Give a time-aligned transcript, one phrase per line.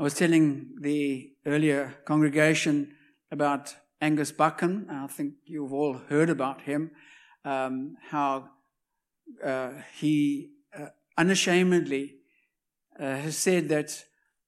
[0.00, 2.94] I was telling the earlier congregation
[3.32, 4.86] about Angus Buchan.
[4.88, 6.92] I think you've all heard about him,
[7.44, 8.48] um, how
[9.44, 12.14] uh, he uh, unashamedly
[12.96, 14.04] uh, has said that,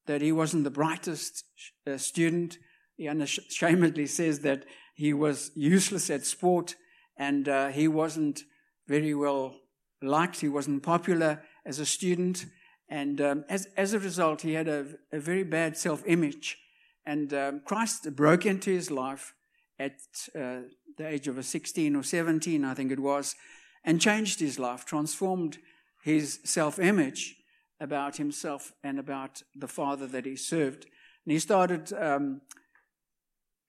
[0.07, 1.45] that he wasn't the brightest
[1.85, 2.59] uh, student.
[2.97, 6.77] He unashamedly says that he was useless at sport
[7.17, 8.43] and uh, he wasn't
[8.87, 9.57] very well
[10.01, 10.43] liked.
[10.43, 12.47] He wasn't popular as a student.
[12.91, 16.59] And um, as, as a result, he had a, a very bad self image.
[17.07, 19.33] And um, Christ broke into his life
[19.79, 19.93] at
[20.37, 20.63] uh,
[20.99, 23.37] the age of 16 or 17, I think it was,
[23.85, 25.59] and changed his life, transformed
[26.03, 27.37] his self image
[27.81, 30.85] about himself and about the Father that he served.
[31.25, 32.43] And he started um,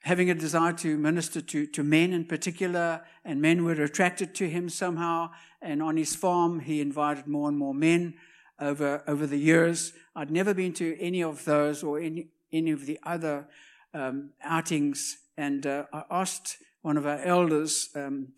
[0.01, 4.49] having a desire to minister to, to men in particular, and men were attracted to
[4.49, 5.29] him somehow.
[5.62, 8.15] And on his farm, he invited more and more men
[8.61, 9.93] over, over the years.
[10.15, 13.47] I'd never been to any of those or any, any of the other
[13.93, 15.17] um, outings.
[15.37, 18.29] And uh, I asked one of our elders, um,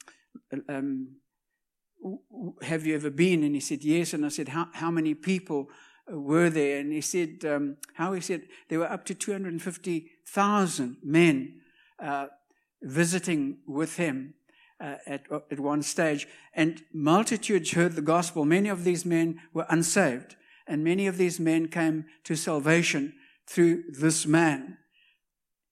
[0.70, 1.18] um,
[2.62, 3.44] Have you ever been?
[3.44, 4.14] And he said, Yes.
[4.14, 5.70] And I said, How, how many people
[6.10, 6.80] were there?
[6.80, 8.14] And he said, um, How?
[8.14, 11.62] He said, There were up to 250,000 men
[12.00, 12.28] uh,
[12.82, 14.34] visiting with him
[14.84, 16.28] uh, at, at one stage.
[16.54, 18.44] And multitudes heard the gospel.
[18.44, 20.36] Many of these men were unsaved.
[20.68, 23.14] And many of these men came to salvation
[23.48, 24.78] through this man.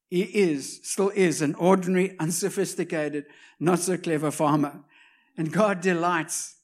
[0.09, 3.25] He is, still is, an ordinary, unsophisticated,
[3.59, 4.81] not so clever farmer.
[5.37, 6.55] And God delights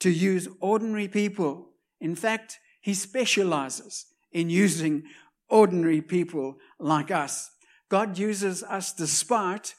[0.00, 1.68] to use ordinary people.
[2.00, 5.04] In fact, He specializes in using
[5.48, 7.50] ordinary people like us.
[7.90, 9.74] God uses us despite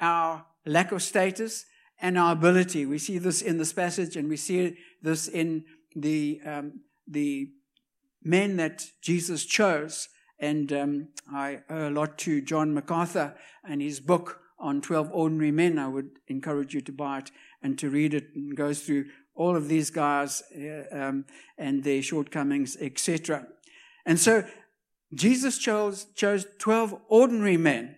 [0.00, 1.66] our lack of status
[2.00, 2.86] and our ability.
[2.86, 7.50] We see this in this passage, and we see this in the um, the
[8.22, 10.08] men that Jesus chose.
[10.38, 15.52] And um, I owe a lot to John MacArthur and his book on 12 Ordinary
[15.52, 15.78] Men.
[15.78, 17.30] I would encourage you to buy it
[17.62, 18.34] and to read it.
[18.34, 19.06] And goes through
[19.36, 23.46] all of these guys uh, um, and their shortcomings, etc.
[24.04, 24.44] And so
[25.14, 27.96] Jesus chose, chose 12 ordinary men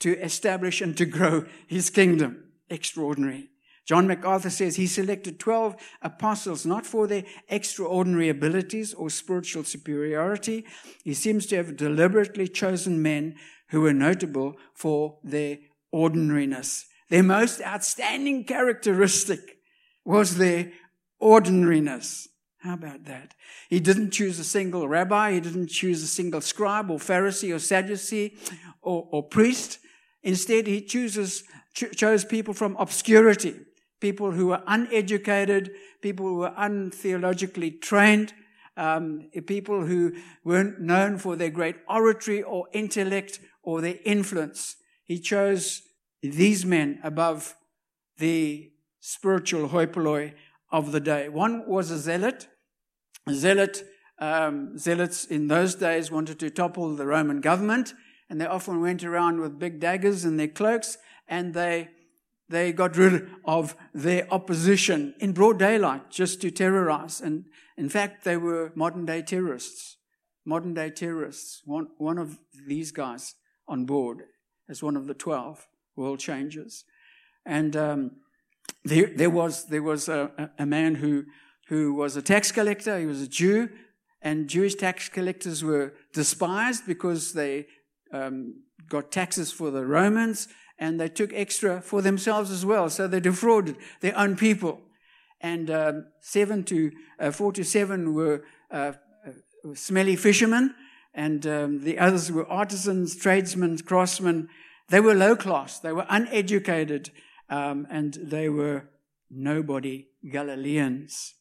[0.00, 2.44] to establish and to grow his kingdom.
[2.70, 3.50] Extraordinary.
[3.88, 10.66] John MacArthur says he selected 12 apostles not for their extraordinary abilities or spiritual superiority.
[11.04, 13.36] He seems to have deliberately chosen men
[13.70, 15.58] who were notable for their
[15.90, 16.84] ordinariness.
[17.08, 19.56] Their most outstanding characteristic
[20.04, 20.70] was their
[21.18, 22.28] ordinariness.
[22.58, 23.34] How about that?
[23.70, 25.32] He didn't choose a single rabbi.
[25.32, 28.36] He didn't choose a single scribe or Pharisee or Sadducee
[28.82, 29.78] or, or priest.
[30.22, 33.54] Instead, he chooses, cho- chose people from obscurity,
[34.00, 35.70] people who were uneducated,
[36.02, 38.32] people who were untheologically trained,
[38.76, 40.12] um, people who
[40.44, 44.76] weren't known for their great oratory or intellect or their influence.
[45.04, 45.82] He chose
[46.22, 47.56] these men above
[48.18, 50.34] the spiritual hoi polloi
[50.70, 51.28] of the day.
[51.28, 52.48] One was a zealot.
[53.26, 53.84] A zealot,
[54.18, 57.94] um, zealots in those days wanted to topple the Roman government
[58.28, 61.88] and they often went around with big daggers in their cloaks, and they
[62.48, 67.20] they got rid of their opposition in broad daylight just to terrorize.
[67.20, 67.44] And
[67.76, 69.96] in fact, they were modern day terrorists.
[70.46, 71.60] Modern day terrorists.
[71.66, 73.34] One, one of these guys
[73.66, 74.22] on board
[74.68, 76.84] as one of the 12 world changers.
[77.44, 78.12] And um,
[78.84, 81.24] there, there was, there was a, a man who,
[81.68, 82.98] who was a tax collector.
[82.98, 83.68] He was a Jew.
[84.22, 87.66] And Jewish tax collectors were despised because they
[88.12, 90.48] um, got taxes for the Romans
[90.78, 92.88] and they took extra for themselves as well.
[92.88, 94.80] So they defrauded their own people.
[95.40, 98.92] And um, seven to uh, four to seven were uh,
[99.26, 100.74] uh, smelly fishermen,
[101.14, 104.48] and um, the others were artisans, tradesmen, craftsmen.
[104.88, 105.78] They were low class.
[105.78, 107.10] They were uneducated,
[107.48, 108.88] um, and they were
[109.30, 111.34] nobody Galileans.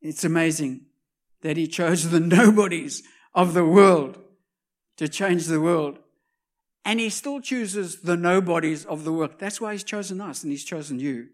[0.00, 0.86] It's amazing
[1.42, 3.02] that he chose the nobodies
[3.34, 4.18] of the world
[4.96, 5.98] to change the world.
[6.84, 9.34] And he still chooses the nobodies of the world.
[9.38, 11.28] That's why he's chosen us and he's chosen you.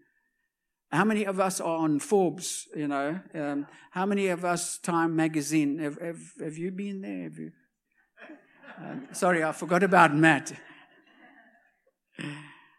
[0.91, 2.67] How many of us are on Forbes?
[2.75, 5.79] You know, um, how many of us Time Magazine?
[5.79, 7.23] Have, have, have you been there?
[7.23, 7.51] Have you?
[8.77, 10.53] Um, sorry, I forgot about Matt.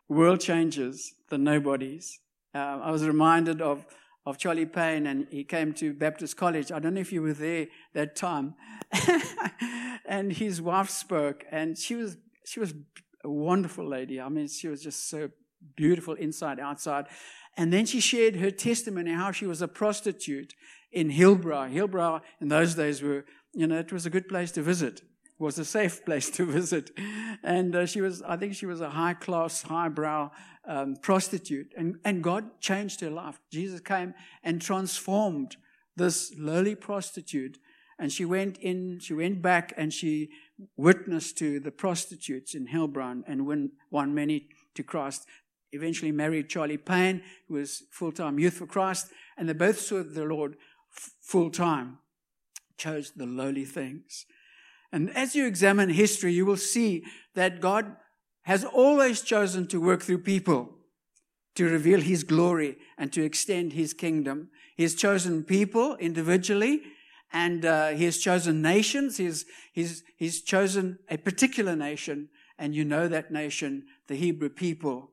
[0.09, 2.19] World changes the nobodies.
[2.55, 3.87] Uh, I was reminded of
[4.27, 6.71] of Charlie Payne, and he came to Baptist College.
[6.71, 8.55] I don't know if you were there that time.
[10.07, 12.75] and his wife spoke, and she was she was
[13.25, 14.21] a wonderful lady.
[14.21, 15.31] I mean, she was just so
[15.77, 17.07] beautiful inside, outside.
[17.57, 20.55] And then she shared her testimony how she was a prostitute
[20.93, 21.73] in Hillbrow.
[21.73, 25.03] Hillbrow in those days were you know, it was a good place to visit.
[25.41, 26.91] Was a safe place to visit.
[27.43, 30.31] And uh, she was, I think she was a high class, highbrow
[30.69, 31.73] um, prostitute.
[31.79, 33.41] And, and God changed her life.
[33.51, 34.13] Jesus came
[34.45, 35.57] and transformed
[35.97, 37.59] this lowly prostitute.
[37.99, 40.29] And she went in, she went back and she
[40.77, 45.27] witnessed to the prostitutes in Hillbrow and won, won many to Christ.
[45.73, 49.07] Eventually married Charlie Payne, who was full-time youth for Christ,
[49.39, 50.57] and they both served the Lord
[50.95, 51.99] f- full-time.
[52.77, 54.27] Chose the lowly things.
[54.93, 57.05] And as you examine history, you will see
[57.35, 57.97] that God
[58.43, 60.71] has always chosen to work through people
[61.55, 64.49] to reveal his glory and to extend his kingdom.
[64.77, 66.83] He has chosen people individually
[67.33, 69.17] and uh, he has chosen nations.
[69.17, 72.29] He's, he's, he's chosen a particular nation,
[72.59, 75.10] and you know that nation, the Hebrew people.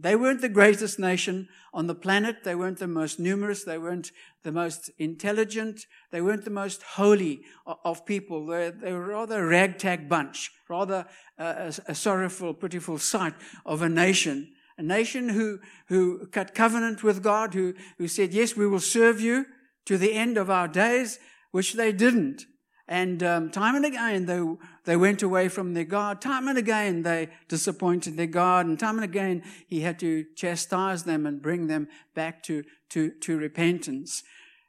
[0.00, 2.42] They weren't the greatest nation on the planet.
[2.42, 3.64] They weren't the most numerous.
[3.64, 4.12] They weren't
[4.42, 5.86] the most intelligent.
[6.10, 8.46] They weren't the most holy of people.
[8.46, 11.06] They, were rather a ragtag bunch, rather
[11.38, 14.52] a, a sorrowful, pitiful sight of a nation.
[14.78, 19.20] A nation who, who cut covenant with God, who, who said, yes, we will serve
[19.20, 19.46] you
[19.84, 21.18] to the end of our days,
[21.52, 22.46] which they didn't.
[22.86, 24.42] And um, time and again, they,
[24.84, 26.20] they went away from their God.
[26.20, 28.66] Time and again, they disappointed their God.
[28.66, 33.10] And time and again, he had to chastise them and bring them back to, to,
[33.20, 34.22] to repentance.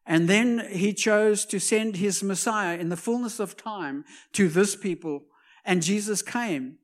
[0.05, 4.75] And then he chose to send his Messiah in the fullness of time to this
[4.75, 5.23] people.
[5.65, 6.77] And Jesus came.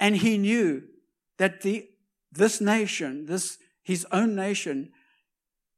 [0.00, 0.82] And he knew
[1.36, 1.88] that the,
[2.32, 4.90] this nation, this, his own nation,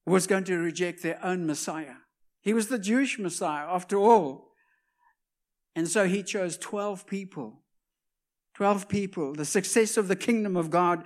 [0.07, 2.00] was going to reject their own Messiah.
[2.43, 4.53] He was the Jewish Messiah, after all.
[5.77, 7.63] And so he chose 12 people.
[8.55, 9.35] 12 people.
[9.35, 11.05] The success of the kingdom of God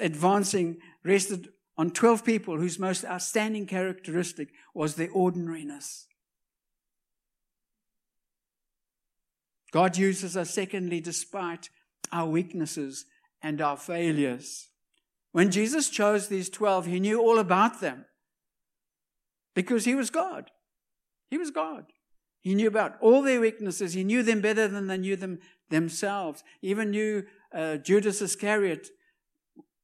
[0.00, 6.06] advancing rested on 12 people whose most outstanding characteristic was their ordinariness.
[9.72, 11.70] God uses us, secondly, despite
[12.12, 13.06] our weaknesses
[13.42, 14.68] and our failures.
[15.32, 18.04] When Jesus chose these 12, he knew all about them
[19.54, 20.50] because he was God.
[21.30, 21.86] He was God.
[22.40, 23.92] He knew about all their weaknesses.
[23.92, 25.38] He knew them better than they knew them
[25.68, 26.42] themselves.
[26.60, 27.24] He even knew
[27.54, 28.88] uh, Judas Iscariot.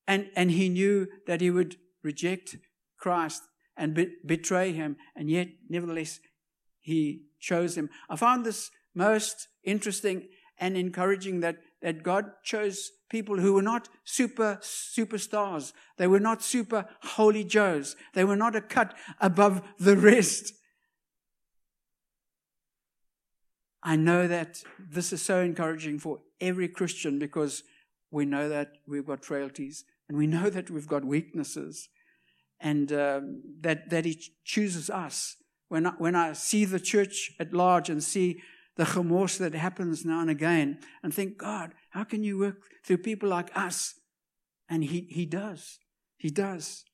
[0.08, 2.56] And, and he knew that he would reject
[2.98, 3.42] Christ
[3.76, 4.96] and be- betray him.
[5.14, 6.20] And yet, nevertheless,
[6.80, 7.90] he chose him.
[8.08, 10.28] I found this most interesting
[10.58, 15.72] and encouraging that, that God chose people who were not super superstars.
[15.98, 17.96] They were not super holy Joes.
[18.14, 20.52] They were not a cut above the rest.
[23.86, 27.62] I know that this is so encouraging for every Christian because
[28.10, 31.88] we know that we've got frailties and we know that we've got weaknesses
[32.58, 35.36] and um, that, that He chooses us.
[35.68, 38.42] When I, when I see the church at large and see
[38.74, 42.98] the remorse that happens now and again and think, God, how can you work through
[42.98, 43.94] people like us?
[44.68, 45.78] And He, he does.
[46.16, 46.84] He does.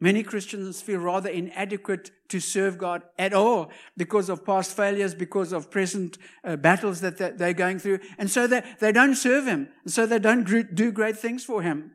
[0.00, 5.52] Many Christians feel rather inadequate to serve God at all because of past failures, because
[5.52, 7.98] of present uh, battles that they're going through.
[8.16, 9.68] And so they, they don't serve Him.
[9.82, 11.92] And so they don't do great things for Him.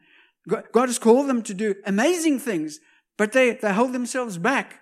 [0.48, 2.80] God has called them to do amazing things,
[3.18, 4.82] but they, they hold themselves back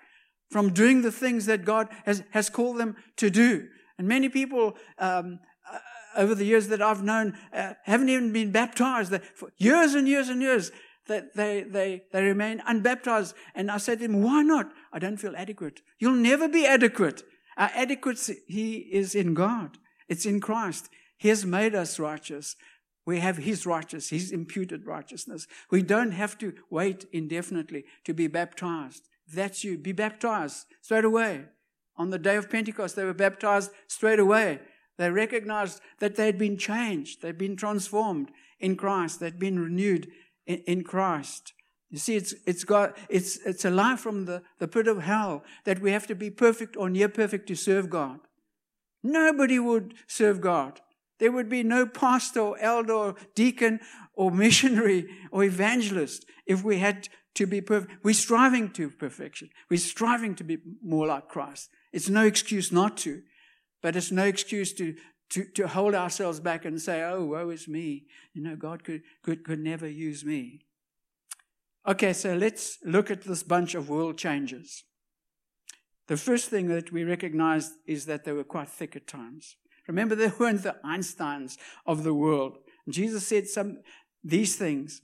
[0.50, 3.68] from doing the things that God has, has called them to do.
[4.00, 5.40] And many people, um,
[5.72, 5.78] uh,
[6.18, 9.14] over the years that I've known, uh, haven't even been baptized.
[9.36, 10.72] For years and years and years,
[11.12, 13.36] that they, they, they remain unbaptized.
[13.54, 14.72] And I said to him, why not?
[14.92, 15.82] I don't feel adequate.
[16.00, 17.24] You'll never be adequate.
[17.58, 19.78] Our adequacy he is in God.
[20.08, 20.90] It's in Christ.
[21.18, 22.56] He has made us righteous.
[23.06, 25.48] We have His righteousness, His imputed righteousness.
[25.70, 29.08] We don't have to wait indefinitely to be baptized.
[29.34, 29.78] that's you.
[29.78, 31.46] Be baptized straight away.
[31.96, 34.60] On the day of Pentecost, they were baptized straight away.
[34.98, 37.22] They recognized that they had been changed.
[37.22, 39.20] They'd been transformed in Christ.
[39.20, 40.08] They'd been renewed
[40.52, 41.54] in, in Christ.
[41.90, 45.44] You see, it's, it's, got, it's, it's a life from the, the pit of hell
[45.66, 48.20] that we have to be perfect or near perfect to serve God.
[49.04, 50.80] Nobody would serve God.
[51.20, 53.80] There would be no pastor or elder or deacon
[54.16, 58.04] or missionary or evangelist if we had to be perfect.
[58.04, 59.50] We're striving to perfection.
[59.70, 61.70] We're striving to be more like Christ.
[61.92, 63.22] It's no excuse not to,
[63.82, 64.96] but it's no excuse to,
[65.32, 68.06] to, to hold ourselves back and say, oh, woe is me.
[68.34, 70.62] You know, God could, could, could never use me.
[71.88, 74.84] Okay, so let's look at this bunch of world changers.
[76.08, 79.56] The first thing that we recognize is that they were quite thick at times.
[79.88, 82.58] Remember, they weren't the Einsteins of the world.
[82.90, 83.80] Jesus said some
[84.24, 85.02] these things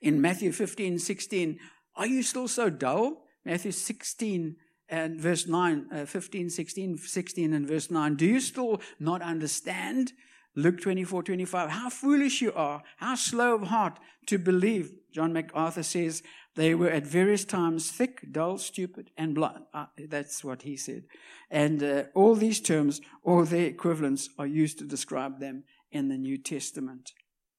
[0.00, 1.58] in Matthew 15, 16.
[1.96, 3.24] Are you still so dull?
[3.44, 4.56] Matthew 16,
[4.92, 8.14] and verse 9, uh, 15, 16, 16 and verse 9.
[8.14, 10.12] Do you still not understand?
[10.54, 11.70] Luke 24, 25.
[11.70, 12.82] How foolish you are.
[12.98, 14.92] How slow of heart to believe.
[15.10, 16.22] John MacArthur says
[16.56, 19.64] they were at various times thick, dull, stupid, and blind.
[19.72, 21.04] Uh, that's what he said.
[21.50, 26.18] And uh, all these terms, or their equivalents, are used to describe them in the
[26.18, 27.12] New Testament,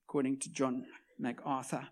[0.07, 0.85] according to John
[1.17, 1.87] MacArthur.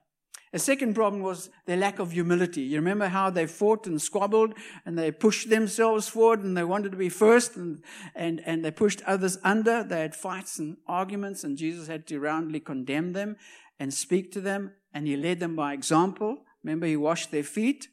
[0.53, 2.62] A second problem was their lack of humility.
[2.62, 4.53] You remember how they fought and squabbled
[4.86, 7.81] and they pushed themselves forward and they wanted to be first and,
[8.15, 9.81] and, and they pushed others under.
[9.81, 13.38] They had fights and arguments and Jesus had to roundly condemn them
[13.79, 16.43] and speak to them and he led them by example.
[16.63, 17.88] Remember, he washed their feet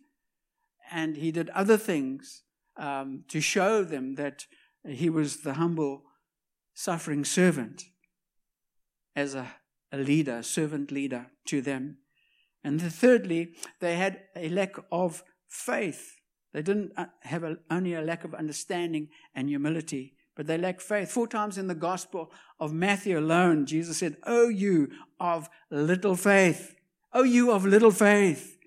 [0.90, 2.42] and he did other things
[2.76, 4.46] um, to show them that
[4.84, 6.02] he was the humble,
[6.74, 7.84] suffering servant
[9.14, 9.46] as a,
[9.92, 11.98] a leader, servant leader to them.
[12.68, 16.18] And thirdly, they had a lack of faith.
[16.52, 20.82] They didn't uh, have a, only a lack of understanding and humility, but they lacked
[20.82, 21.10] faith.
[21.10, 26.76] Four times in the Gospel of Matthew alone, Jesus said, Oh, you of little faith.
[27.14, 28.58] Oh, you of little faith.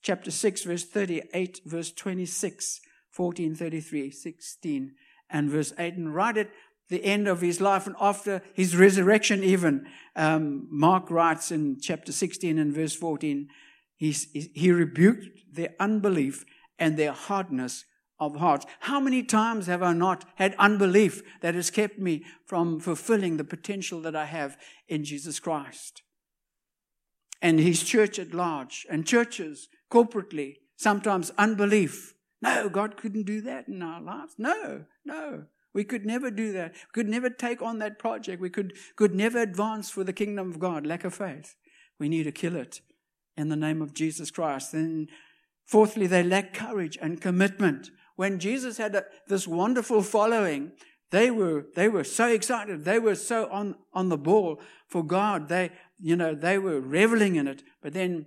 [0.00, 2.80] Chapter 6, verse 38, verse 26,
[3.10, 4.94] 14, 33, 16,
[5.28, 5.94] and verse 8.
[5.96, 6.50] And write at
[6.88, 9.86] the end of his life and after his resurrection, even.
[10.16, 13.48] Um, Mark writes in chapter 16 and verse 14,
[13.96, 16.44] he, he rebuked their unbelief
[16.78, 17.84] and their hardness
[18.20, 18.64] of heart.
[18.80, 23.44] How many times have I not had unbelief that has kept me from fulfilling the
[23.44, 24.56] potential that I have
[24.88, 26.02] in Jesus Christ?
[27.40, 32.14] And his church at large, and churches corporately, sometimes unbelief.
[32.42, 34.34] No, God couldn't do that in our lives.
[34.38, 35.44] No, no.
[35.74, 36.72] We could never do that.
[36.72, 38.40] We could never take on that project.
[38.40, 40.86] We could, could never advance for the kingdom of God.
[40.86, 41.54] Lack of faith.
[41.98, 42.80] We need to kill it
[43.36, 44.74] in the name of Jesus Christ.
[44.74, 45.08] And
[45.66, 47.90] fourthly, they lack courage and commitment.
[48.16, 50.72] When Jesus had a, this wonderful following,
[51.10, 52.84] they were, they were so excited.
[52.84, 55.48] They were so on, on the ball for God.
[55.48, 57.62] They, you know, they were reveling in it.
[57.80, 58.26] But then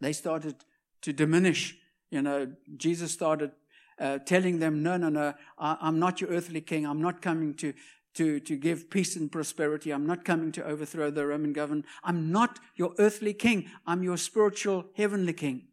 [0.00, 0.56] they started
[1.02, 1.76] to diminish.
[2.10, 3.52] You know, Jesus started
[3.98, 6.86] uh, telling them, no, no, no, I, I'm not your earthly king.
[6.86, 7.72] I'm not coming to,
[8.14, 9.90] to, to give peace and prosperity.
[9.90, 11.86] I'm not coming to overthrow the Roman government.
[12.02, 13.70] I'm not your earthly king.
[13.86, 15.68] I'm your spiritual heavenly king,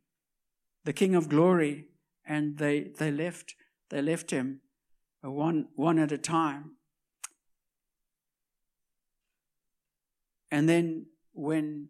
[0.86, 1.88] the king of glory.
[2.26, 3.56] And they, they left,
[3.90, 4.62] they left him
[5.26, 6.72] uh, one, one at a time.
[10.52, 11.90] And then when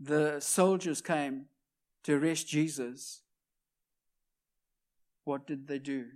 [0.00, 1.46] the soldiers came
[2.02, 3.22] to arrest Jesus,
[5.24, 6.06] what did they do?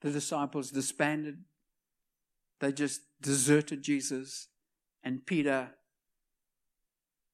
[0.00, 1.38] The disciples disbanded.
[2.60, 4.48] They just deserted Jesus.
[5.02, 5.70] And Peter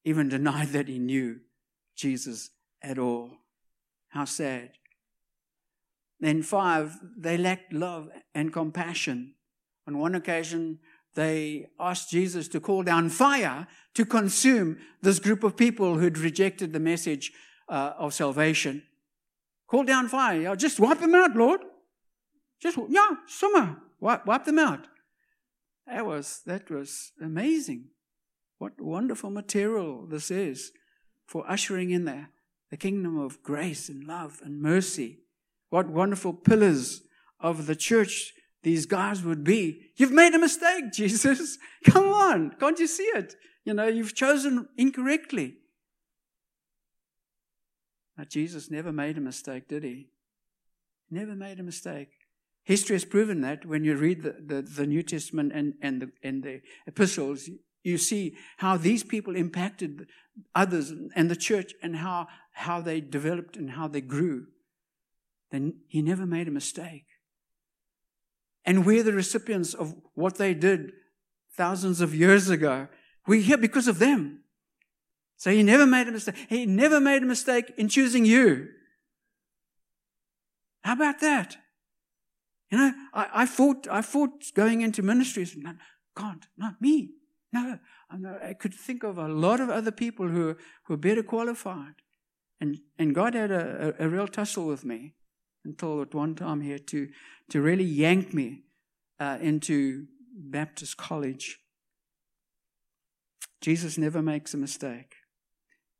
[0.03, 1.39] even denied that he knew
[1.95, 3.31] Jesus at all.
[4.09, 4.71] How sad.
[6.19, 9.35] Then, five, they lacked love and compassion.
[9.85, 10.79] On one occasion,
[11.13, 16.73] they asked Jesus to call down fire to consume this group of people who'd rejected
[16.73, 17.31] the message
[17.69, 18.83] uh, of salvation.
[19.67, 20.41] Call down fire.
[20.41, 21.61] Yeah, just wipe them out, Lord.
[22.61, 23.77] Just, yeah, summer.
[23.99, 24.87] Wipe, wipe them out.
[25.85, 27.89] That was, that was amazing.
[28.57, 30.71] What wonderful material this is
[31.25, 32.27] for ushering in the,
[32.71, 35.19] the kingdom of grace and love and mercy.
[35.69, 37.01] What wonderful pillars
[37.39, 38.33] of the church
[38.63, 39.91] these guys would be.
[39.95, 41.57] You've made a mistake, Jesus.
[41.85, 42.51] Come on.
[42.59, 43.35] Can't you see it?
[43.63, 45.57] You know, you've chosen incorrectly.
[48.25, 50.09] Jesus never made a mistake, did he?
[51.09, 52.09] Never made a mistake.
[52.63, 56.11] History has proven that when you read the, the, the New Testament and, and, the,
[56.21, 57.49] and the epistles,
[57.83, 60.07] you see how these people impacted
[60.53, 64.47] others and the church and how, how they developed and how they grew.
[65.51, 67.05] Then he never made a mistake.
[68.65, 70.91] And we're the recipients of what they did
[71.55, 72.89] thousands of years ago.
[73.25, 74.41] We're here because of them.
[75.37, 76.35] So he never made a mistake.
[76.49, 78.69] He never made a mistake in choosing you.
[80.83, 81.57] How about that?
[82.71, 85.55] You know, I, I fought, I fought going into ministries.
[85.55, 85.73] No,
[86.15, 87.11] God, not me.
[87.53, 87.79] No,
[88.43, 91.95] I could think of a lot of other people who, who were better qualified.
[92.59, 95.13] And, and God had a, a, a real tussle with me
[95.63, 97.09] until at one time here to,
[97.49, 98.63] to really yank me
[99.19, 101.59] uh, into Baptist college.
[103.61, 105.16] Jesus never makes a mistake.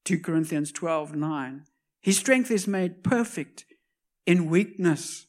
[0.07, 1.65] 2 Corinthians 12 9.
[1.99, 3.65] His strength is made perfect
[4.25, 5.25] in weakness.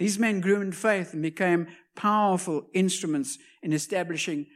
[0.00, 4.46] These men grew in faith and became powerful instruments in establishing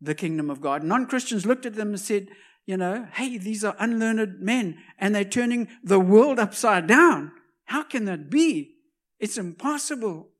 [0.00, 0.82] the kingdom of God.
[0.82, 2.28] Non Christians looked at them and said,
[2.64, 7.32] You know, hey, these are unlearned men and they're turning the world upside down.
[7.66, 8.76] How can that be?
[9.18, 10.30] It's impossible.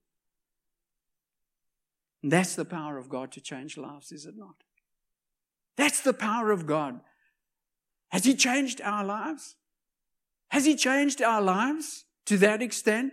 [2.23, 4.64] And that's the power of God to change lives, is it not?
[5.76, 7.00] That's the power of God.
[8.11, 9.57] Has He changed our lives?
[10.49, 13.12] Has He changed our lives to that extent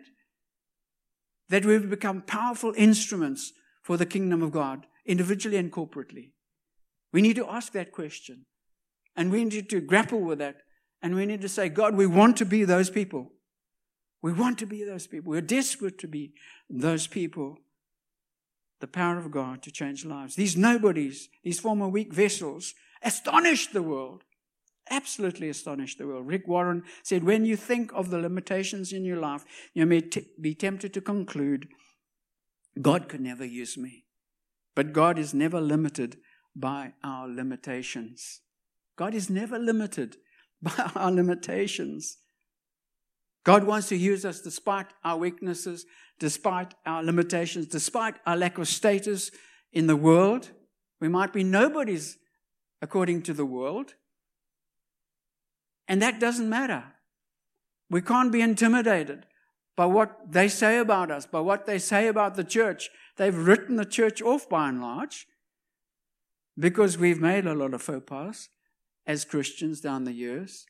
[1.49, 6.31] that we've become powerful instruments for the kingdom of God, individually and corporately?
[7.13, 8.45] We need to ask that question.
[9.15, 10.57] And we need to grapple with that.
[11.01, 13.31] And we need to say, God, we want to be those people.
[14.21, 15.31] We want to be those people.
[15.31, 16.33] We're desperate to be
[16.69, 17.59] those people
[18.79, 20.35] the power of God to change lives.
[20.35, 24.23] These nobodies, these former weak vessels, astonished the world.
[24.89, 26.27] Absolutely astonished the world.
[26.27, 30.27] Rick Warren said, When you think of the limitations in your life, you may t-
[30.39, 31.67] be tempted to conclude,
[32.81, 34.05] God could never use me.
[34.75, 36.17] But God is never limited
[36.55, 38.41] by our limitations.
[38.95, 40.17] God is never limited
[40.61, 42.17] by our limitations.
[43.43, 45.85] God wants to use us despite our weaknesses,
[46.19, 49.31] despite our limitations, despite our lack of status
[49.71, 50.51] in the world.
[50.99, 52.17] We might be nobodies
[52.81, 53.93] according to the world.
[55.87, 56.83] And that doesn't matter.
[57.89, 59.25] We can't be intimidated
[59.75, 62.89] by what they say about us, by what they say about the church.
[63.15, 65.27] They've written the church off by and large
[66.57, 68.49] because we've made a lot of faux pas
[69.05, 70.65] as Christians down the years.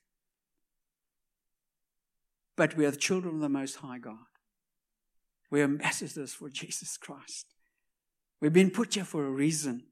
[2.56, 4.18] But we are the children of the Most High God.
[5.50, 7.46] We're ambassadors for Jesus Christ.
[8.42, 9.84] We've been put here for a reason,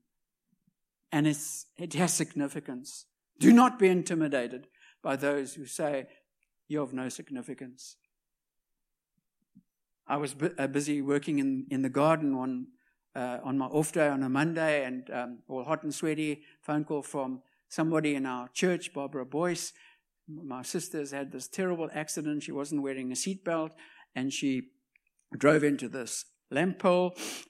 [1.12, 3.06] and it's, it has significance.
[3.40, 4.68] Do not be intimidated
[5.06, 6.08] by those who say
[6.68, 7.96] you have no significance.
[10.08, 12.34] I was bu- uh, busy working in, in the garden
[13.16, 16.42] uh, on my off day on a Monday, and um, all hot and sweaty.
[16.64, 19.74] Phone call from somebody in our church, Barbara Boyce.
[20.28, 22.42] My sister's had this terrible accident.
[22.42, 23.74] She wasn't wearing a seatbelt,
[24.16, 24.70] and she
[25.38, 26.84] drove into this lamp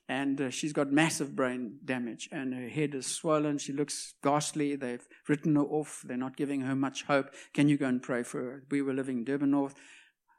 [0.07, 3.57] and uh, she's got massive brain damage, and her head is swollen.
[3.57, 4.75] She looks ghastly.
[4.75, 6.03] They've written her off.
[6.05, 7.33] They're not giving her much hope.
[7.53, 8.63] Can you go and pray for her?
[8.71, 9.75] We were living in Durban North,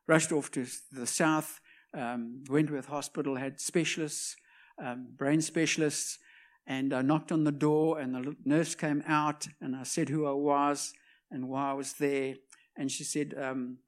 [0.06, 1.60] rushed off to the south,
[1.94, 4.36] um, Wentworth Hospital, had specialists,
[4.82, 6.18] um, brain specialists,
[6.66, 10.26] and I knocked on the door, and the nurse came out, and I said who
[10.26, 10.92] I was
[11.30, 12.34] and why I was there,
[12.76, 13.78] and she said, um,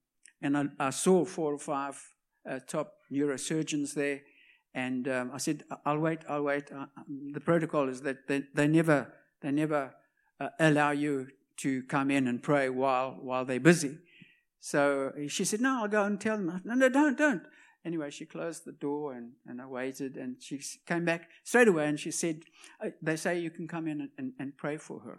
[0.40, 2.00] and I, I saw four or five
[2.48, 4.20] uh, top neurosurgeons there.
[4.74, 6.70] And um, I said, I'll wait, I'll wait.
[6.70, 9.94] Uh, um, the protocol is that they, they never, they never
[10.40, 11.28] uh, allow you
[11.58, 13.98] to come in and pray while, while they're busy.
[14.60, 16.60] So she said, No, I'll go and tell them.
[16.64, 17.42] No, no, don't, don't.
[17.84, 20.16] Anyway, she closed the door and, and I waited.
[20.16, 22.42] And she came back straight away and she said,
[22.84, 25.18] uh, They say you can come in and, and, and pray for her.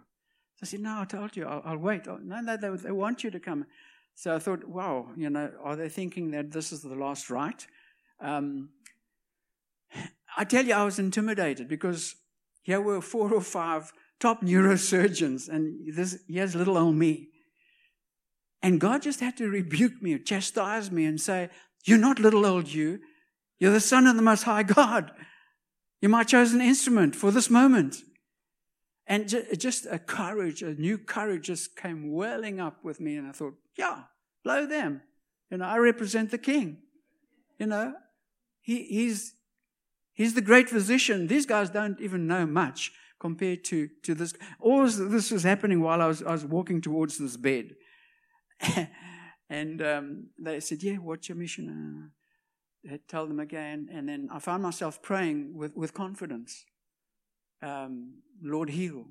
[0.56, 2.06] So I said, No, I told you, I'll, I'll wait.
[2.06, 3.66] Oh, no, no, they, they want you to come.
[4.14, 7.66] So I thought, wow, you know, are they thinking that this is the last rite?
[8.20, 8.68] Um,
[10.36, 12.14] I tell you, I was intimidated because
[12.62, 17.28] here were four or five top neurosurgeons, and this, here's little old me.
[18.62, 21.48] And God just had to rebuke me, chastise me, and say,
[21.84, 23.00] You're not little old you.
[23.58, 25.12] You're the Son of the Most High God.
[26.00, 27.96] You're my chosen instrument for this moment.
[29.06, 33.16] And just a courage, a new courage just came welling up with me.
[33.16, 34.02] And I thought, yeah,
[34.44, 35.02] blow them.
[35.50, 36.78] You know, I represent the king.
[37.58, 37.94] You know,
[38.60, 39.34] he, he's,
[40.20, 41.26] he's the great physician.
[41.26, 44.34] These guys don't even know much compared to, to this.
[44.60, 47.66] All this was happening while I was, I was walking towards this bed.
[49.48, 52.12] and um, they said, yeah, what's your mission?
[52.90, 53.88] Uh, tell them again.
[53.92, 56.64] And then I found myself praying with, with confidence
[57.62, 59.06] um, Lord, heal.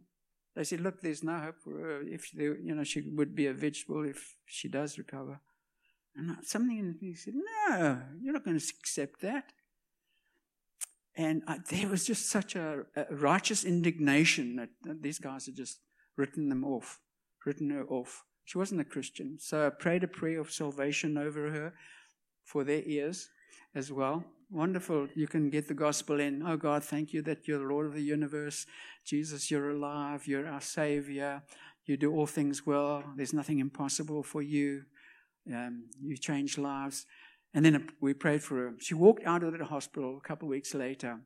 [0.56, 2.02] They said, look, there's no hope for her.
[2.02, 5.39] If you know, she would be a vegetable if she does recover.
[6.15, 9.54] And something in me said, no, you're not going to accept that.
[11.15, 15.56] And I, there was just such a, a righteous indignation that, that, these guys had
[15.56, 15.80] just
[16.17, 17.00] written them off,
[17.45, 18.24] written her off.
[18.45, 19.38] She wasn't a Christian.
[19.39, 21.74] So I prayed a prayer of salvation over her
[22.43, 23.30] for their ears
[23.76, 24.24] as well.
[24.52, 25.08] Wonderful.
[25.15, 26.41] You can get the gospel in.
[26.43, 28.65] Oh God, thank you that you're the Lord of the universe.
[29.06, 30.26] Jesus, you're alive.
[30.26, 31.43] You're our Savior.
[31.86, 33.04] You do all things well.
[33.15, 34.84] There's nothing impossible for you.
[35.54, 37.06] Um, you change lives.
[37.53, 38.73] And then we prayed for her.
[38.79, 41.21] She walked out of the hospital a couple of weeks later.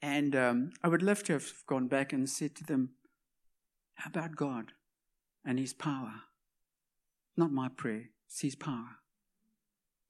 [0.00, 2.90] And um, I would love to have gone back and said to them,
[3.94, 4.72] How about God
[5.44, 6.12] and His power?
[7.36, 8.98] Not my prayer, it's His power.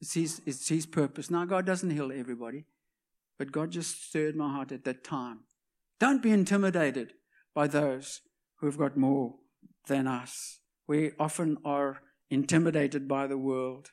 [0.05, 1.31] It's his, it's his purpose.
[1.31, 2.67] Now, God doesn't heal everybody,
[3.39, 5.45] but God just stirred my heart at that time.
[5.99, 7.15] Don't be intimidated
[7.55, 8.21] by those
[8.57, 9.37] who've got more
[9.87, 10.61] than us.
[10.87, 13.93] We often are intimidated by the world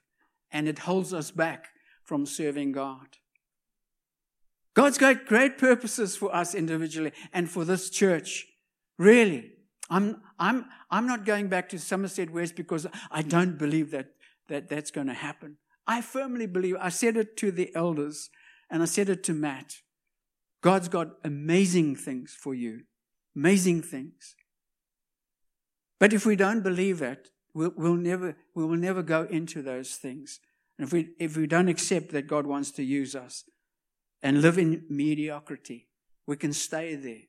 [0.52, 1.70] and it holds us back
[2.04, 3.18] from serving God.
[4.74, 8.48] God's got great purposes for us individually and for this church.
[8.98, 9.52] Really.
[9.90, 14.08] I'm, I'm, I'm not going back to Somerset West because I don't believe that,
[14.48, 15.58] that that's going to happen.
[15.86, 18.30] I firmly believe, I said it to the elders
[18.70, 19.76] and I said it to Matt.
[20.62, 22.82] God's got amazing things for you.
[23.36, 24.36] Amazing things.
[26.00, 29.96] But if we don't believe that, we'll, we'll never, we will never go into those
[29.96, 30.40] things.
[30.78, 33.44] And if we, if we don't accept that God wants to use us
[34.22, 35.88] and live in mediocrity,
[36.26, 37.24] we can stay there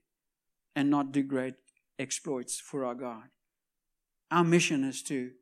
[0.74, 1.54] and not do great
[1.98, 3.24] exploits for our God.
[4.30, 5.32] Our mission is to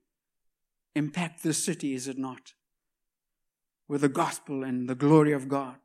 [0.94, 2.54] impact the city, is it not?
[3.88, 5.76] With the gospel and the glory of God.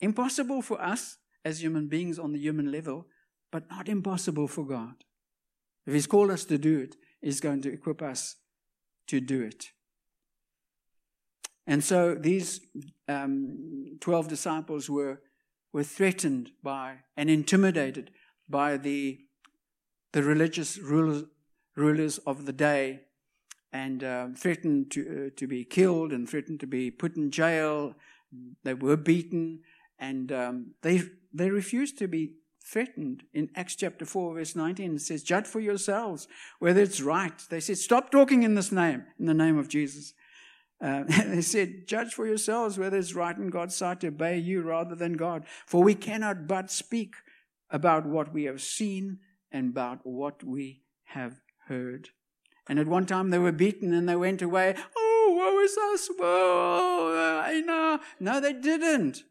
[0.00, 3.06] Impossible for us as human beings on the human level,
[3.50, 5.04] but not impossible for God.
[5.86, 8.36] If He's called us to do it, He's going to equip us
[9.08, 9.66] to do it.
[11.66, 12.60] And so these
[13.08, 15.20] um, 12 disciples were,
[15.72, 18.10] were threatened by and intimidated
[18.48, 19.20] by the,
[20.12, 21.24] the religious rulers,
[21.76, 23.02] rulers of the day
[23.72, 27.94] and uh, threatened to, uh, to be killed and threatened to be put in jail.
[28.64, 29.60] They were beaten
[29.98, 31.02] and um, they,
[31.32, 32.32] they refused to be
[32.70, 33.24] threatened.
[33.32, 36.28] In Acts chapter 4, verse 19, it says, Judge for yourselves
[36.58, 37.32] whether it's right.
[37.50, 40.14] They said, Stop talking in this name, in the name of Jesus.
[40.82, 44.62] Uh, they said, Judge for yourselves whether it's right in God's sight to obey you
[44.62, 45.44] rather than God.
[45.66, 47.14] For we cannot but speak
[47.70, 49.18] about what we have seen
[49.52, 52.10] and about what we have heard.
[52.68, 54.76] And at one time they were beaten and they went away.
[54.96, 56.08] Oh, woe is us.
[56.16, 57.98] Whoa, I know.
[58.20, 59.24] No, they didn't.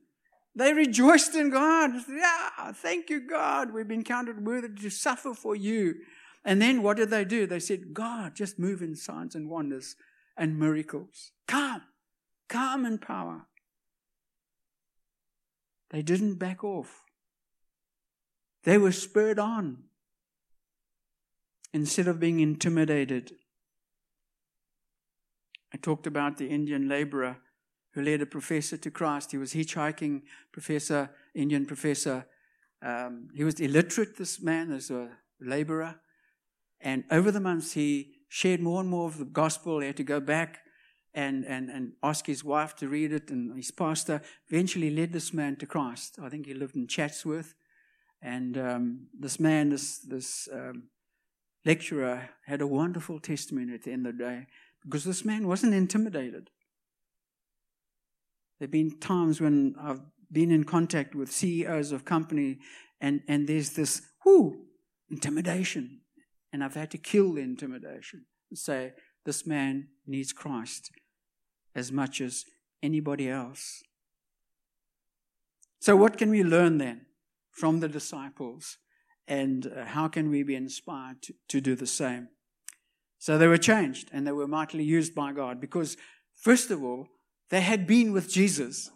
[0.60, 1.92] They rejoiced in God.
[2.10, 3.74] Yeah, thank you, God.
[3.74, 5.96] We've been counted worthy to suffer for you.
[6.44, 7.48] And then what did they do?
[7.48, 9.96] They said, God, just move in signs and wonders
[10.36, 11.32] and miracles.
[11.48, 11.84] Come,
[12.50, 13.44] come in power.
[15.92, 17.04] They didn't back off.
[18.66, 19.84] They were spurred on
[21.74, 23.32] instead of being intimidated.
[25.74, 27.38] I talked about the Indian laborer
[28.00, 29.32] who led a professor to Christ.
[29.32, 32.26] He was hitchhiking professor, Indian professor.
[32.82, 35.10] Um, he was illiterate, this man, as a
[35.42, 35.96] laborer.
[36.80, 39.80] And over the months, he shared more and more of the gospel.
[39.80, 40.60] He had to go back
[41.14, 43.30] and, and, and ask his wife to read it.
[43.30, 46.20] And his pastor eventually led this man to Christ.
[46.22, 47.54] I think he lived in Chatsworth.
[48.22, 50.84] And um, this man, this, this um,
[51.66, 54.48] lecturer, had a wonderful testimony at the end of the day
[54.84, 56.50] because this man wasn't intimidated.
[58.60, 62.60] There have been times when I've been in contact with CEOs of company
[63.00, 64.66] and, and there's this, whoo,
[65.10, 66.02] intimidation.
[66.52, 68.94] And I've had to kill the intimidation and say,
[69.26, 70.92] this man needs Christ
[71.76, 72.46] as much as
[72.84, 73.82] anybody else.
[75.80, 77.06] So, what can we learn then
[77.52, 78.78] from the disciples?
[79.28, 82.30] And uh, how can we be inspired to, to do the same?
[83.18, 85.96] So, they were changed and they were mightily used by God because,
[86.36, 87.08] first of all,
[87.50, 88.92] they had been with Jesus.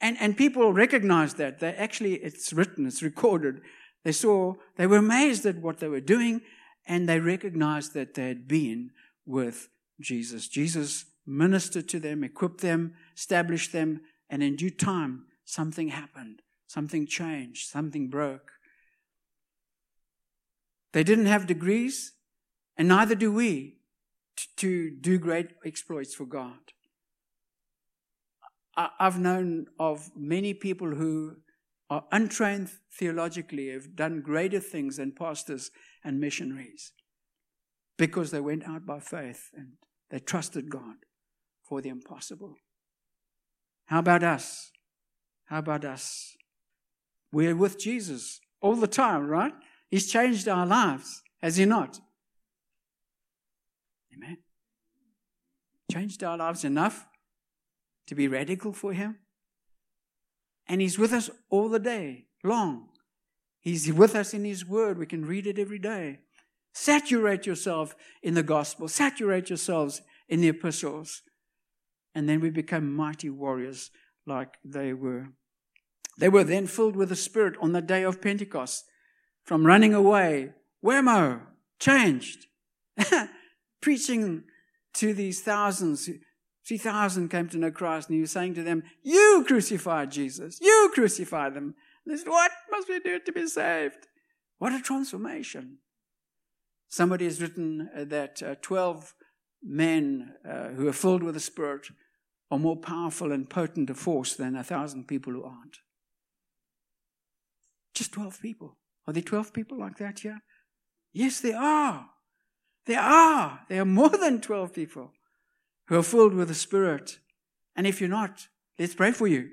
[0.00, 1.58] And, and people recognized that.
[1.58, 3.60] They actually, it's written, it's recorded.
[4.04, 6.40] They saw, they were amazed at what they were doing,
[6.86, 8.90] and they recognized that they had been
[9.26, 9.68] with
[10.00, 10.48] Jesus.
[10.48, 16.40] Jesus ministered to them, equipped them, established them, and in due time, something happened.
[16.66, 17.68] Something changed.
[17.68, 18.52] Something broke.
[20.92, 22.12] They didn't have degrees,
[22.76, 23.76] and neither do we,
[24.56, 26.58] to do great exploits for God.
[28.76, 31.36] I've known of many people who
[31.90, 35.70] are untrained theologically, have done greater things than pastors
[36.04, 36.92] and missionaries
[37.98, 39.72] because they went out by faith and
[40.10, 40.96] they trusted God
[41.64, 42.54] for the impossible.
[43.86, 44.70] How about us?
[45.46, 46.36] How about us?
[47.32, 49.52] We're with Jesus all the time, right?
[49.90, 52.00] He's changed our lives, has He not?
[54.14, 54.38] Amen.
[55.90, 57.06] Changed our lives enough
[58.10, 59.18] to be radical for Him.
[60.66, 62.88] And He's with us all the day long.
[63.60, 64.98] He's with us in His Word.
[64.98, 66.18] We can read it every day.
[66.74, 71.22] Saturate yourself in the gospel, saturate yourselves in the epistles.
[72.12, 73.92] And then we become mighty warriors
[74.26, 75.28] like they were.
[76.18, 78.86] They were then filled with the Spirit on the day of Pentecost.
[79.44, 80.50] From running away,
[80.84, 81.42] whammo,
[81.78, 82.46] changed.
[83.80, 84.42] Preaching
[84.94, 86.10] to these thousands
[86.66, 90.58] 3,000 came to know Christ and he was saying to them, You crucified Jesus.
[90.60, 91.74] You crucified them.
[92.06, 94.06] They said, What must we do to be saved?
[94.58, 95.78] What a transformation.
[96.88, 99.14] Somebody has written uh, that uh, 12
[99.62, 101.86] men uh, who are filled with the Spirit
[102.50, 105.78] are more powerful and potent a force than a thousand people who aren't.
[107.94, 108.76] Just 12 people.
[109.06, 110.40] Are there 12 people like that here?
[111.12, 112.06] Yes, there are.
[112.86, 113.60] There are.
[113.68, 115.12] There are more than 12 people
[115.90, 117.18] who are filled with the Spirit.
[117.74, 118.46] And if you're not,
[118.78, 119.50] let's pray for you.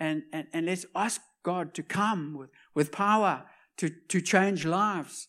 [0.00, 3.44] And, and, and let's ask God to come with, with power
[3.76, 5.28] to, to change lives.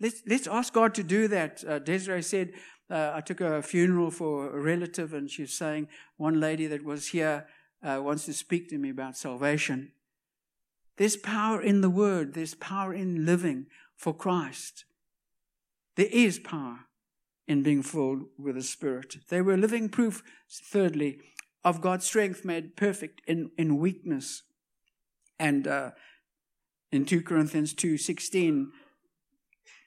[0.00, 1.64] Let's, let's ask God to do that.
[1.66, 2.52] Uh, Desiree said,
[2.88, 6.84] uh, I took a funeral for a relative, and she was saying, one lady that
[6.84, 7.48] was here
[7.82, 9.90] uh, wants to speak to me about salvation.
[10.98, 14.84] There's power in the word, there's power in living for Christ.
[15.96, 16.86] There is power
[17.46, 19.16] in being filled with the Spirit.
[19.28, 21.18] They were living proof, thirdly,
[21.64, 24.42] of God's strength made perfect in, in weakness.
[25.38, 25.90] And uh,
[26.90, 28.66] in 2 Corinthians 2.16,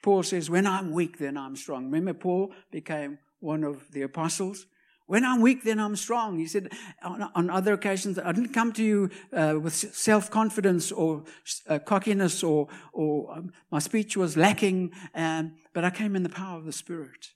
[0.02, 1.90] Paul says, when I'm weak, then I'm strong.
[1.90, 4.66] Remember, Paul became one of the apostles.
[5.06, 6.38] When I'm weak, then I'm strong.
[6.38, 10.90] He said on, on other occasions, I didn't come to you uh, with self confidence
[10.90, 11.22] or
[11.68, 16.28] uh, cockiness, or, or um, my speech was lacking, um, but I came in the
[16.28, 17.28] power of the Spirit.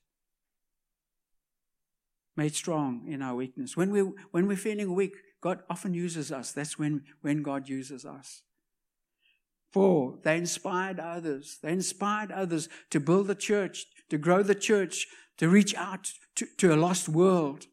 [2.36, 3.76] Made strong in our weakness.
[3.76, 6.52] When, we, when we're feeling weak, God often uses us.
[6.52, 8.42] That's when, when God uses us.
[9.72, 11.58] Four, they inspired others.
[11.62, 15.06] They inspired others to build the church, to grow the church,
[15.38, 17.66] to reach out to, to a lost world.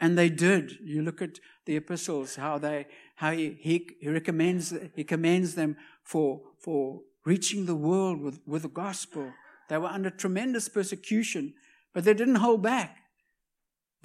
[0.00, 0.78] And they did.
[0.82, 5.76] You look at the epistles, how they, how he, he, he recommends, he commends them
[6.02, 9.32] for, for reaching the world with, with the gospel.
[9.68, 11.54] They were under tremendous persecution,
[11.92, 12.98] but they didn't hold back.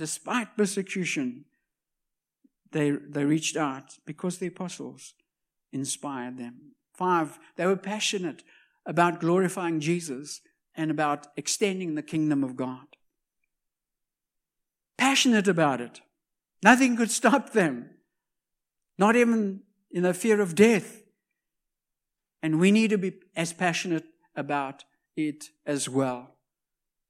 [0.01, 1.45] Despite persecution,
[2.71, 5.13] they, they reached out because the apostles
[5.71, 6.73] inspired them.
[6.93, 8.43] Five, they were passionate
[8.85, 10.41] about glorifying Jesus
[10.75, 12.87] and about extending the kingdom of God
[15.01, 15.99] passionate about it.
[16.63, 17.89] Nothing could stop them.
[18.99, 21.01] Not even in the fear of death.
[22.43, 24.83] And we need to be as passionate about
[25.17, 26.35] it as well.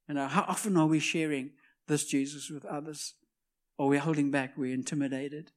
[0.08, 1.50] And how often are we sharing
[1.92, 3.14] this Jesus with others?
[3.78, 4.54] Are we're holding back?
[4.56, 5.52] We're intimidated.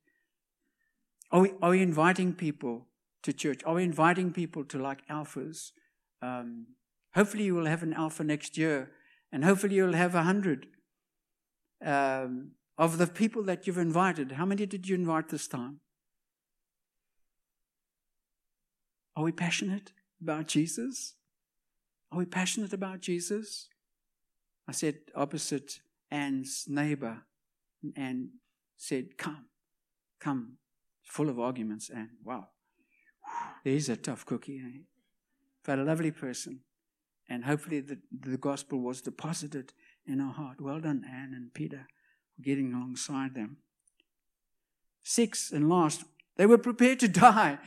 [1.32, 2.88] Are we, are we inviting people
[3.24, 3.62] to church?
[3.65, 5.71] Are we inviting people to like alphas?
[6.21, 6.67] Um,
[7.13, 8.91] hopefully, you will have an alpha next year,
[9.32, 10.67] and hopefully, you'll have a hundred
[11.84, 15.80] um, of the people that you've invited, how many did you invite this time?
[19.15, 21.15] Are we passionate about Jesus?
[22.12, 23.69] Are we passionate about Jesus?
[24.67, 25.80] I said opposite
[26.12, 27.24] Anne's neighbor
[27.96, 28.30] and
[28.78, 29.46] said, Come,
[30.20, 30.58] come.
[31.04, 32.48] Full of arguments, and wow,
[33.63, 34.60] there's a tough cookie.
[34.60, 34.80] Eh?
[35.63, 36.62] But a lovely person.
[37.30, 39.74] And hopefully the, the gospel was deposited
[40.06, 40.62] in our heart.
[40.62, 41.88] Well done, Anne and Peter,
[42.36, 43.58] for getting alongside them.
[45.04, 46.04] Six and last,
[46.38, 47.60] they were prepared to die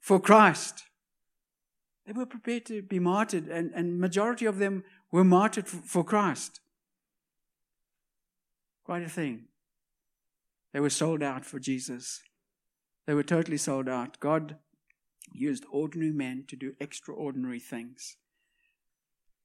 [0.00, 0.84] for Christ.
[2.06, 6.04] They were prepared to be martyred, and, and majority of them were martyred for, for
[6.04, 6.60] Christ.
[8.86, 9.46] Quite a thing.
[10.72, 12.22] They were sold out for Jesus.
[13.04, 14.20] They were totally sold out.
[14.20, 14.58] God
[15.32, 18.16] used ordinary men to do extraordinary things.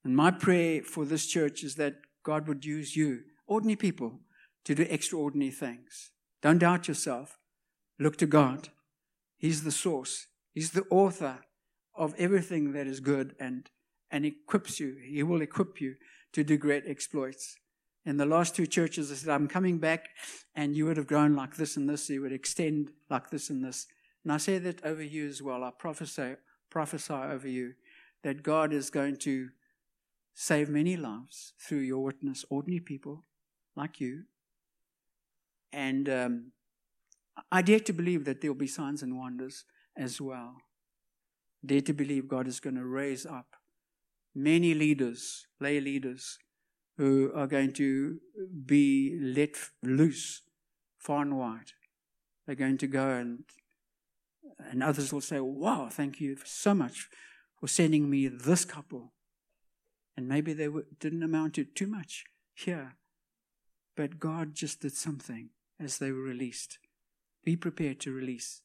[0.04, 4.20] And my prayer for this church is that God would use you, ordinary people,
[4.64, 6.12] to do extraordinary things.
[6.40, 7.40] Don't doubt yourself.
[7.98, 8.68] Look to God.
[9.38, 11.40] He's the source, He's the author
[11.96, 13.68] of everything that is good and,
[14.08, 14.98] and equips you.
[15.04, 15.96] He will equip you
[16.32, 17.56] to do great exploits.
[18.04, 20.08] In the last two churches, I said, I'm coming back,
[20.56, 22.10] and you would have grown like this and this.
[22.10, 23.86] You would extend like this and this.
[24.24, 25.62] And I say that over you as well.
[25.62, 26.34] I prophesy,
[26.68, 27.74] prophesy over you
[28.24, 29.48] that God is going to
[30.34, 33.24] save many lives through your witness, ordinary people
[33.76, 34.24] like you.
[35.72, 36.52] And um,
[37.50, 39.64] I dare to believe that there will be signs and wonders
[39.96, 40.56] as well.
[41.64, 43.46] Dare to believe God is going to raise up
[44.34, 46.38] many leaders, lay leaders,
[47.02, 48.20] who are going to
[48.64, 50.42] be let loose
[51.00, 51.72] far and wide.
[52.46, 53.42] They're going to go and
[54.70, 57.08] and others will say, Wow, thank you so much
[57.58, 59.14] for sending me this couple
[60.16, 60.68] and maybe they
[61.00, 62.22] didn't amount to too much
[62.54, 62.94] here.
[63.96, 65.48] But God just did something
[65.80, 66.78] as they were released.
[67.44, 68.62] Be prepared to release